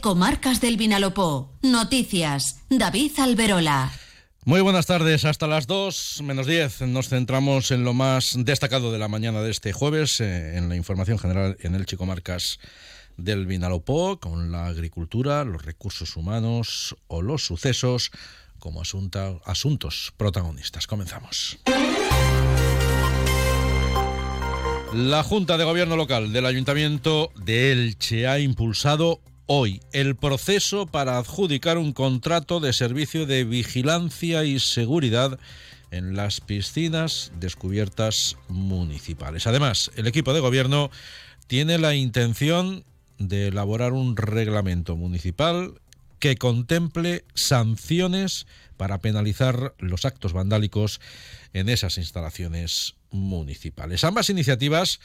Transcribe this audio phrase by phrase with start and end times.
[0.00, 1.52] Comarcas del Vinalopó.
[1.60, 2.62] Noticias.
[2.70, 3.92] David Alberola.
[4.46, 8.98] Muy buenas tardes, hasta las 2 menos 10 nos centramos en lo más destacado de
[8.98, 12.60] la mañana de este jueves, eh, en la información general en el Chicomarcas
[13.18, 18.10] del Vinalopó, con la agricultura, los recursos humanos o los sucesos
[18.58, 18.80] como
[19.44, 20.86] asuntos protagonistas.
[20.86, 21.58] Comenzamos.
[24.94, 31.18] La Junta de Gobierno Local del Ayuntamiento de Elche ha impulsado hoy el proceso para
[31.18, 35.38] adjudicar un contrato de servicio de vigilancia y seguridad
[35.90, 39.46] en las piscinas descubiertas municipales.
[39.46, 40.90] Además, el equipo de gobierno
[41.46, 42.84] tiene la intención
[43.18, 45.80] de elaborar un reglamento municipal
[46.18, 51.00] que contemple sanciones para penalizar los actos vandálicos
[51.52, 54.04] en esas instalaciones municipales.
[54.04, 55.00] Ambas iniciativas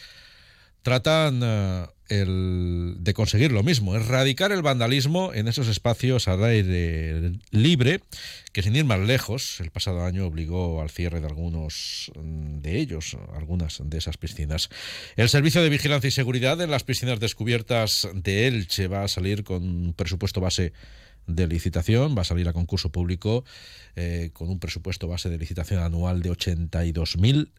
[0.82, 8.02] tratan eh, de conseguir lo mismo, erradicar el vandalismo en esos espacios al aire libre,
[8.52, 12.80] que sin ir más lejos, el pasado año obligó al cierre de algunos mm, de
[12.80, 14.70] ellos, algunas de esas piscinas.
[15.18, 19.44] El Servicio de Vigilancia y Seguridad en las piscinas descubiertas de Elche va a salir
[19.44, 20.74] con un presupuesto base
[21.28, 23.46] de licitación, va a salir a concurso público
[23.96, 27.52] eh, con un presupuesto base de licitación anual de 82.000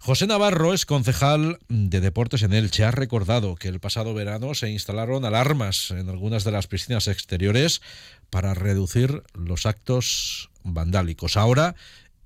[0.00, 2.84] José Navarro es concejal de deportes en Elche.
[2.84, 7.82] Ha recordado que el pasado verano se instalaron alarmas en algunas de las piscinas exteriores
[8.30, 11.36] para reducir los actos vandálicos.
[11.36, 11.74] Ahora,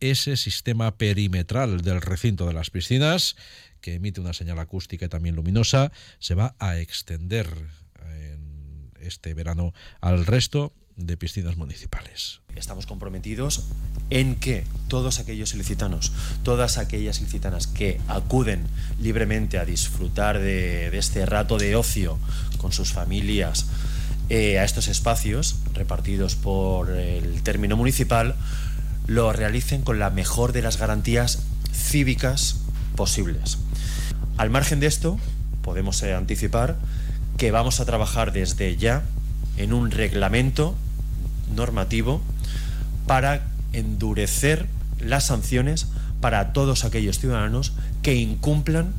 [0.00, 3.36] ese sistema perimetral del recinto de las piscinas,
[3.80, 7.48] que emite una señal acústica y también luminosa, se va a extender
[8.04, 12.40] en este verano al resto de piscinas municipales.
[12.56, 13.64] Estamos comprometidos
[14.10, 18.64] en que todos aquellos ilicitanos, todas aquellas ilicitanas que acuden
[19.00, 22.18] libremente a disfrutar de, este rato de ocio
[22.56, 23.66] con sus familias
[24.30, 28.34] eh, a estos espacios repartidos por el término municipal,
[29.06, 31.40] lo realicen con la mejor de las garantías
[31.72, 32.56] cívicas
[32.96, 33.58] posibles.
[34.36, 35.18] Al margen de esto,
[35.62, 36.76] podemos eh, anticipar
[37.36, 39.02] que vamos a trabajar desde ya
[39.56, 40.74] en un reglamento
[41.54, 42.20] normativo
[43.06, 43.42] para
[43.72, 44.66] endurecer
[45.00, 45.88] las sanciones
[46.20, 48.92] para todos aquellos ciudadanos que incumplan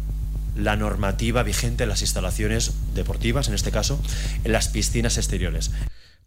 [0.56, 4.02] la normativa vigente en las instalaciones deportivas, en este caso,
[4.44, 5.72] en las piscinas exteriores.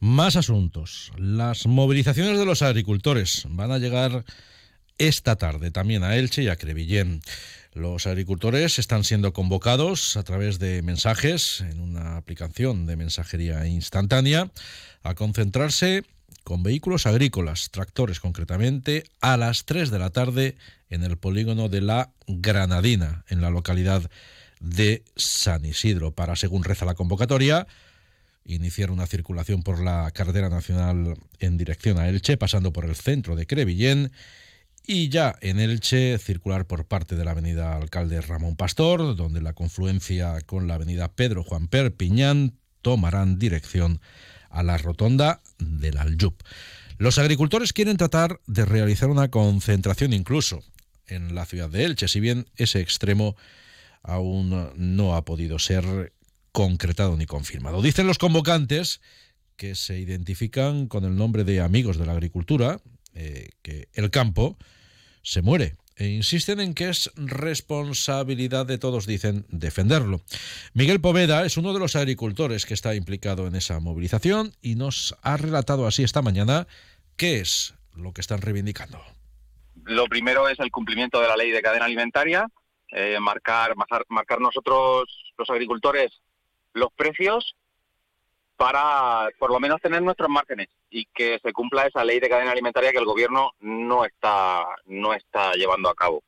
[0.01, 1.13] Más asuntos.
[1.17, 4.25] Las movilizaciones de los agricultores van a llegar
[4.99, 7.23] esta tarde también a Elche y a Crevillén.
[7.73, 14.51] Los agricultores están siendo convocados a través de mensajes en una aplicación de mensajería instantánea
[15.03, 16.05] a concentrarse
[16.45, 20.57] con vehículos agrícolas, tractores concretamente, a las 3 de la tarde
[20.91, 24.11] en el polígono de la Granadina, en la localidad
[24.61, 27.67] de San Isidro, para, según reza la convocatoria,
[28.45, 33.37] iniciar una circulación por la carretera nacional en dirección a Elche, pasando por el centro
[33.37, 34.13] de Crevillén,
[34.85, 39.53] y ya en Elche circular por parte de la avenida Alcalde Ramón Pastor, donde la
[39.53, 44.01] confluencia con la avenida Pedro Juan Perpiñán tomarán dirección
[44.53, 46.35] a la rotonda del Aljub.
[46.99, 50.63] Los agricultores quieren tratar de realizar una concentración incluso
[51.07, 53.35] en la ciudad de Elche, si bien ese extremo
[54.03, 56.13] aún no ha podido ser
[56.53, 57.83] concretado ni confirmado.
[57.83, 59.01] Dicen los convocantes
[59.57, 62.81] que se identifican con el nombre de amigos de la agricultura,
[63.15, 64.57] eh, que el campo
[65.23, 70.21] se muere e insisten en que es responsabilidad de todos, dicen, defenderlo.
[70.75, 75.17] Miguel Poveda es uno de los agricultores que está implicado en esa movilización y nos
[75.23, 76.67] ha relatado así esta mañana
[77.17, 79.01] qué es lo que están reivindicando.
[79.85, 82.47] Lo primero es el cumplimiento de la ley de cadena alimentaria,
[82.89, 83.75] eh, marcar,
[84.09, 86.11] marcar nosotros los agricultores
[86.75, 87.55] los precios
[88.57, 92.53] para por lo menos tener nuestros márgenes y que se cumpla esa ley de cadena
[92.53, 96.23] alimentaria que el gobierno no está no está llevando a cabo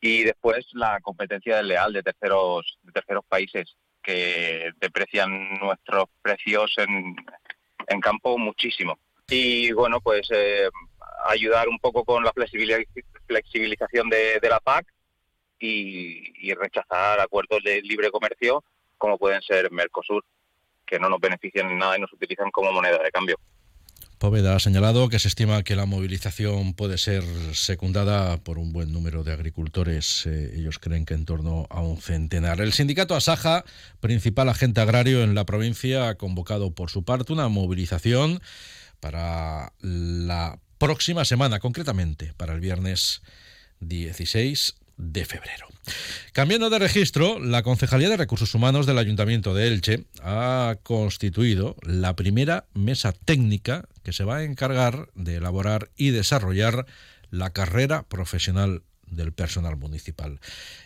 [0.00, 7.14] y después la competencia desleal de terceros de terceros países que deprecian nuestros precios en,
[7.86, 8.98] en campo muchísimo
[9.28, 10.68] y bueno pues eh,
[11.26, 14.86] ayudar un poco con la flexibilización de, la PAC
[15.60, 18.64] y, y rechazar acuerdos de libre comercio
[18.96, 20.24] como pueden ser Mercosur
[20.84, 23.38] que no nos benefician en nada y nos utilizan como moneda de cambio.
[24.18, 27.22] Poveda ha señalado que se estima que la movilización puede ser
[27.52, 30.26] secundada por un buen número de agricultores.
[30.26, 32.60] Eh, ellos creen que en torno a un centenar.
[32.60, 33.64] El sindicato Asaja,
[34.00, 38.40] principal agente agrario en la provincia, ha convocado por su parte una movilización
[38.98, 43.22] para la próxima semana, concretamente para el viernes
[43.80, 45.68] 16 de febrero.
[46.32, 52.14] Cambiando de registro, la Concejalía de Recursos Humanos del Ayuntamiento de Elche ha constituido la
[52.16, 56.86] primera mesa técnica que se va a encargar de elaborar y desarrollar
[57.28, 60.40] la carrera profesional del personal municipal.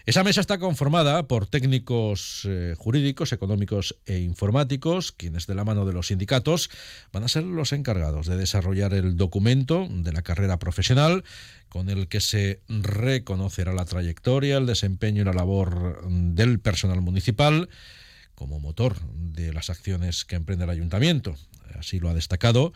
[0.06, 5.86] Esa mesa está conformada por técnicos eh, jurídicos, económicos e informáticos, quienes de la mano
[5.86, 6.68] de los sindicatos
[7.12, 11.22] van a ser los encargados de desarrollar el documento de la carrera profesional
[11.68, 17.68] con el que se reconocerá la trayectoria, el desempeño y la labor del personal municipal
[18.34, 21.36] como motor de las acciones que emprende el ayuntamiento.
[21.78, 22.72] Así lo ha destacado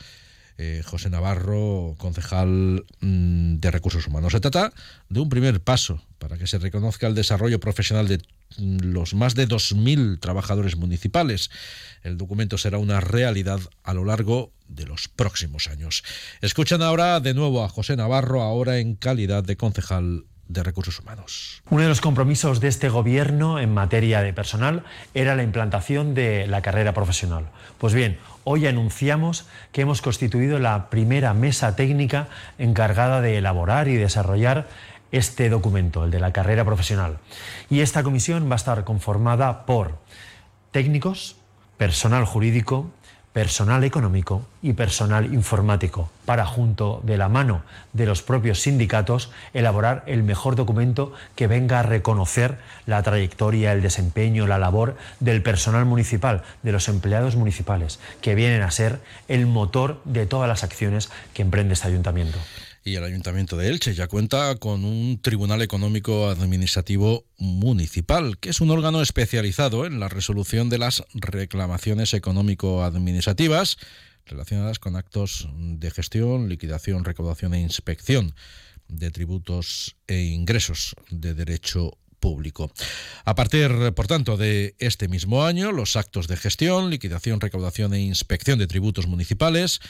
[0.58, 4.32] eh, José Navarro, concejal mm, de Recursos Humanos.
[4.32, 4.72] Se trata
[5.08, 8.18] de un primer paso para que se reconozca el desarrollo profesional de
[8.58, 11.50] mm, los más de 2.000 trabajadores municipales.
[12.02, 16.02] El documento será una realidad a lo largo de los próximos años.
[16.40, 21.62] Escuchan ahora de nuevo a José Navarro, ahora en calidad de concejal de Recursos Humanos.
[21.70, 26.46] Uno de los compromisos de este Gobierno en materia de personal era la implantación de
[26.46, 27.50] la carrera profesional.
[27.78, 32.28] Pues bien, hoy anunciamos que hemos constituido la primera mesa técnica
[32.58, 34.68] encargada de elaborar y desarrollar
[35.10, 37.18] este documento, el de la carrera profesional.
[37.70, 39.98] Y esta comisión va a estar conformada por
[40.70, 41.34] técnicos,
[41.76, 42.88] personal jurídico,
[43.36, 47.60] personal económico y personal informático, para, junto de la mano
[47.92, 52.56] de los propios sindicatos, elaborar el mejor documento que venga a reconocer
[52.86, 58.62] la trayectoria, el desempeño, la labor del personal municipal, de los empleados municipales, que vienen
[58.62, 62.38] a ser el motor de todas las acciones que emprende este ayuntamiento
[62.86, 68.60] y el Ayuntamiento de Elche ya cuenta con un Tribunal Económico Administrativo Municipal, que es
[68.60, 73.78] un órgano especializado en la resolución de las reclamaciones económico-administrativas
[74.24, 78.36] relacionadas con actos de gestión, liquidación, recaudación e inspección
[78.86, 82.70] de tributos e ingresos de derecho público.
[83.24, 88.00] A partir, por tanto, de este mismo año, los actos de gestión, liquidación, recaudación e
[88.00, 89.80] inspección de tributos municipales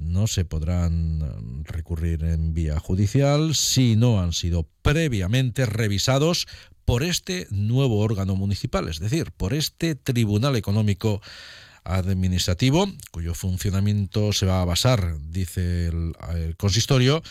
[0.00, 6.48] no se podrán recurrir en vía judicial si no han sido previamente revisados
[6.84, 11.20] por este nuevo órgano municipal, es decir, por este Tribunal Económico
[11.84, 17.22] Administrativo, cuyo funcionamiento se va a basar, dice el, consistorio,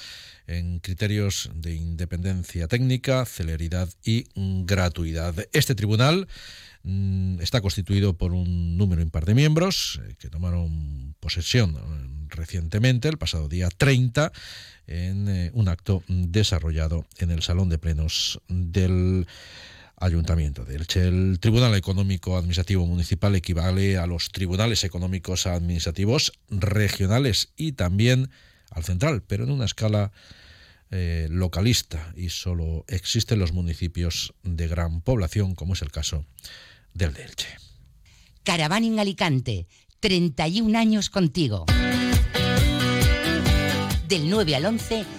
[0.48, 5.36] en criterios de independencia técnica, celeridad y gratuidad.
[5.54, 6.28] Este tribunal
[6.84, 11.78] mm, está constituido por un número impar de miembros eh, que tomaron posesión
[12.30, 14.32] recientemente, el pasado día 30,
[14.88, 19.28] en eh, un acto desarrollado en el Salón de Plenos del
[20.00, 21.08] Ayuntamiento de Elche.
[21.08, 28.30] El Tribunal Económico Administrativo Municipal equivale a los tribunales económicos administrativos regionales y también
[28.72, 30.12] al central, pero en una escala
[30.92, 36.26] eh, localista y solo existen los municipios de gran población, como es el caso
[36.94, 37.48] del de Elche.
[38.44, 39.68] Caravana en Alicante,
[40.00, 41.66] 31 años contigo
[44.08, 45.19] del 9 al 11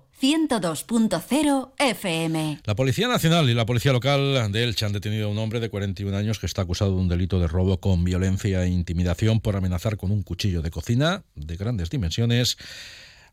[0.21, 2.59] 102.0 FM.
[2.65, 5.69] La Policía Nacional y la Policía Local de Elche han detenido a un hombre de
[5.69, 9.55] 41 años que está acusado de un delito de robo con violencia e intimidación por
[9.55, 12.57] amenazar con un cuchillo de cocina de grandes dimensiones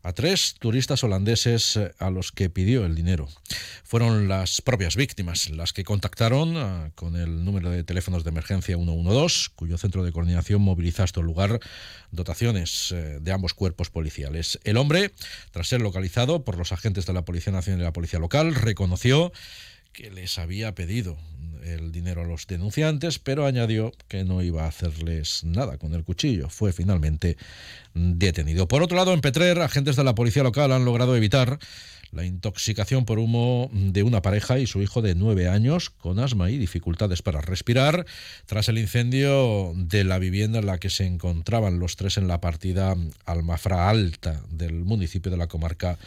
[0.01, 3.27] a tres turistas holandeses eh, a los que pidió el dinero.
[3.83, 8.75] Fueron las propias víctimas las que contactaron eh, con el número de teléfonos de emergencia
[8.75, 11.59] 112, cuyo centro de coordinación moviliza hasta el lugar
[12.11, 14.59] dotaciones eh, de ambos cuerpos policiales.
[14.63, 15.11] El hombre,
[15.51, 19.31] tras ser localizado por los agentes de la Policía Nacional y la Policía Local, reconoció
[19.93, 21.17] que les había pedido
[21.63, 26.03] el dinero a los denunciantes, pero añadió que no iba a hacerles nada con el
[26.03, 26.49] cuchillo.
[26.49, 27.37] Fue finalmente
[27.93, 28.67] detenido.
[28.67, 31.59] Por otro lado, en Petrer, agentes de la policía local han logrado evitar
[32.11, 36.49] la intoxicación por humo de una pareja y su hijo de nueve años con asma
[36.49, 38.05] y dificultades para respirar
[38.47, 42.41] tras el incendio de la vivienda en la que se encontraban los tres en la
[42.41, 45.99] partida Almafra Alta del municipio de la comarca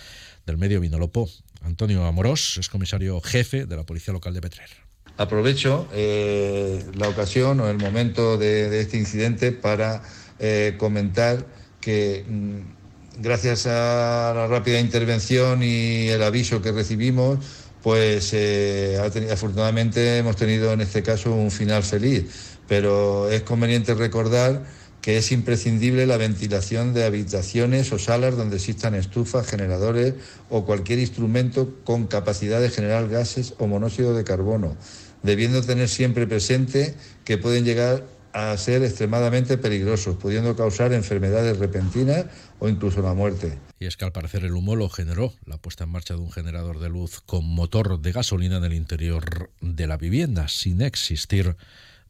[0.45, 1.29] del Medio Vinolopó.
[1.61, 4.69] Antonio Amorós es comisario jefe de la Policía Local de Petrer.
[5.17, 10.03] Aprovecho eh, la ocasión o el momento de, este incidente para
[10.39, 11.47] eh, comentar
[11.81, 17.39] que mm, gracias a la rápida intervención y el aviso que recibimos,
[17.83, 18.99] pues eh,
[19.31, 24.63] afortunadamente hemos tenido en este caso un final feliz, pero es conveniente recordar
[25.03, 30.15] que es imprescindible la ventilación de habitaciones o salas donde existan estufas, generadores
[30.49, 34.77] o cualquier instrumento con capacidad de generar gases o monóxido de carbono,
[35.25, 36.95] debiendo tener siempre presente
[37.25, 42.27] que pueden llegar a ser extremadamente peligrosos, pudiendo causar enfermedades repentinas
[42.61, 43.59] o incluso la muerte.
[43.79, 46.31] Y es que al parecer el humo lo generó la puesta en marcha de un
[46.31, 51.57] generador de luz con motor de gasolina en el interior de la vivienda, sin existir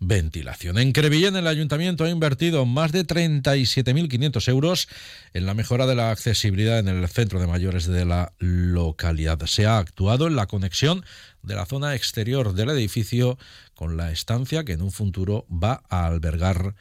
[0.03, 0.79] ventilación.
[0.79, 4.89] En Crevillén el ayuntamiento ha invertido más de 37.500 euros
[5.33, 9.41] en la mejora de la accesibilidad en el centro de mayores de la localidad.
[9.47, 11.05] Se ha actuado en la conexión
[11.43, 13.39] de la zona exterior del edificio
[13.75, 16.75] con la estancia que en un futuro va a albergar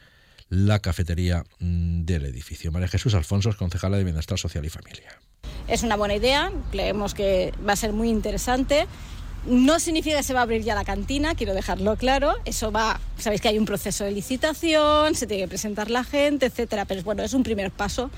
[0.48, 2.72] la cafetería mm, del edificio.
[2.72, 5.18] María Jesús Alfonso concejala de Bienestar Social y Familia.
[5.68, 8.86] Es una buena idea, creemos que va a ser muy interesante
[9.46, 12.34] no significa que se va a abrir ya la cantina, quiero dejarlo claro.
[12.44, 16.46] Eso va, sabéis que hay un proceso de licitación, se tiene que presentar la gente,
[16.46, 16.84] etcétera.
[16.84, 18.10] Pero bueno, es un primer paso.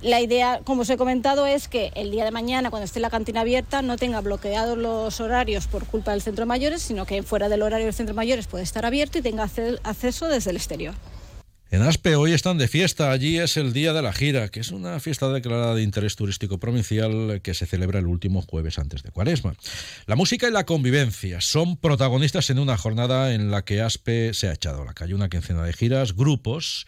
[0.00, 3.10] La idea, como os he comentado, es que el día de mañana, cuando esté la
[3.10, 7.22] cantina abierta, no tenga bloqueados los horarios por culpa del centro de mayores, sino que
[7.24, 9.48] fuera del horario del centro de mayores puede estar abierto y tenga
[9.82, 10.94] acceso desde el exterior.
[11.70, 14.70] En Aspe hoy están de fiesta, allí es el Día de la Gira, que es
[14.70, 19.10] una fiesta declarada de interés turístico provincial que se celebra el último jueves antes de
[19.10, 19.54] Cuaresma.
[20.06, 24.48] La música y la convivencia son protagonistas en una jornada en la que Aspe se
[24.48, 26.86] ha echado a la calle, una quincena de giras, grupos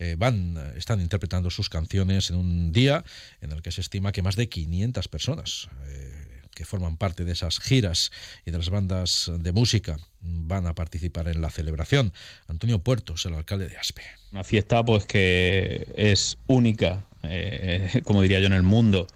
[0.00, 3.04] eh, van, están interpretando sus canciones en un día
[3.40, 6.25] en el que se estima que más de 500 personas eh,
[6.56, 8.10] que forman parte de esas giras
[8.46, 12.14] y de las bandas de música van a participar en la celebración.
[12.48, 14.02] Antonio Puertos, el alcalde de Aspe.
[14.32, 19.06] Una fiesta pues que es única, eh, como diría yo, en el mundo,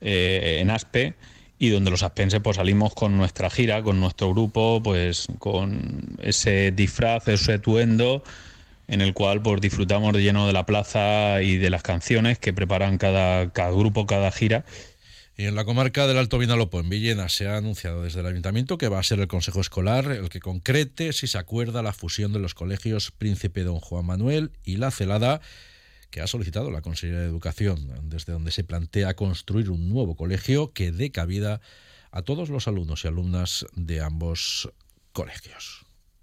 [0.00, 1.14] eh, en Aspe
[1.58, 6.72] y donde los aspenses pues salimos con nuestra gira, con nuestro grupo, pues con ese
[6.72, 8.24] disfraz, ese atuendo
[8.86, 12.54] en el cual pues disfrutamos de lleno de la plaza y de las canciones que
[12.54, 14.64] preparan cada, cada grupo, cada gira
[15.38, 18.76] y en la comarca del Alto Vinalopó, en Villena, se ha anunciado desde el ayuntamiento
[18.76, 22.32] que va a ser el Consejo Escolar el que concrete si se acuerda la fusión
[22.32, 25.40] de los colegios Príncipe Don Juan Manuel y La Celada,
[26.10, 30.72] que ha solicitado la Consejería de Educación, desde donde se plantea construir un nuevo colegio
[30.72, 31.60] que dé cabida
[32.10, 34.72] a todos los alumnos y alumnas de ambos
[35.12, 35.87] colegios.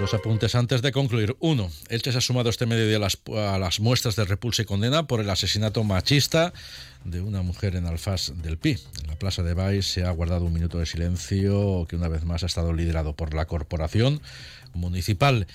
[0.00, 1.36] Dos apuntes antes de concluir.
[1.40, 4.64] Uno, Elche se ha sumado este medio a las, a las muestras de repulsa y
[4.64, 6.54] condena por el asesinato machista
[7.04, 8.76] de una mujer en Alfaz del Pi.
[9.02, 12.24] En la Plaza de Baix se ha guardado un minuto de silencio que una vez
[12.24, 14.20] más ha estado liderado por la corporación
[14.74, 15.46] municipal.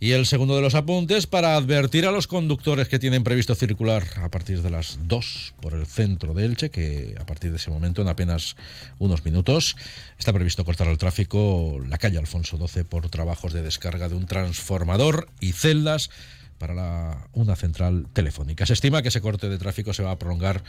[0.00, 4.04] Y el segundo de los apuntes para advertir a los conductores que tienen previsto circular
[4.16, 7.70] a partir de las 2 por el centro de Elche, que a partir de ese
[7.70, 8.56] momento, en apenas
[8.98, 9.76] unos minutos,
[10.18, 14.26] está previsto cortar el tráfico la calle Alfonso XII por trabajos de descarga de un
[14.26, 16.10] transformador y celdas
[16.58, 18.66] para una central telefónica.
[18.66, 20.62] Se estima que ese corte de tráfico se va a prolongar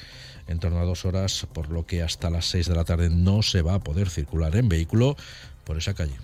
[0.48, 3.42] en torno a dos horas, por lo que hasta las 6 de la tarde no
[3.42, 5.15] se va a poder circular en vehículo
[5.63, 6.15] por esa calle,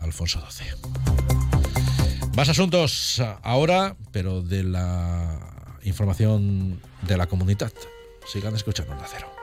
[0.00, 0.68] Alfonso XII.
[2.36, 5.40] Más asuntos ahora, pero de la
[5.82, 7.72] información de la comunidad.
[8.26, 9.37] Sigan escuchando el acero.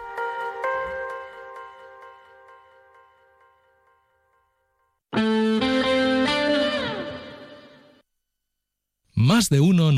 [9.36, 9.92] Más de uno